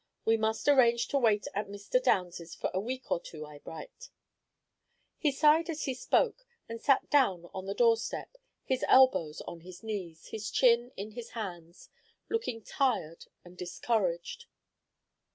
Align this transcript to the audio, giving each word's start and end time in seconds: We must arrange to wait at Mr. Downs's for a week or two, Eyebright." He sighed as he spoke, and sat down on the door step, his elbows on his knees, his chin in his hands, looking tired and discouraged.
We 0.25 0.35
must 0.35 0.67
arrange 0.67 1.09
to 1.09 1.19
wait 1.19 1.45
at 1.53 1.67
Mr. 1.67 2.01
Downs's 2.01 2.55
for 2.55 2.71
a 2.73 2.79
week 2.79 3.11
or 3.11 3.19
two, 3.19 3.45
Eyebright." 3.45 4.09
He 5.19 5.31
sighed 5.31 5.69
as 5.69 5.83
he 5.83 5.93
spoke, 5.93 6.47
and 6.67 6.81
sat 6.81 7.07
down 7.11 7.45
on 7.53 7.67
the 7.67 7.75
door 7.75 7.97
step, 7.97 8.35
his 8.63 8.83
elbows 8.87 9.41
on 9.41 9.59
his 9.59 9.83
knees, 9.83 10.29
his 10.29 10.49
chin 10.49 10.91
in 10.97 11.11
his 11.11 11.33
hands, 11.37 11.87
looking 12.31 12.63
tired 12.63 13.25
and 13.45 13.55
discouraged. 13.55 14.47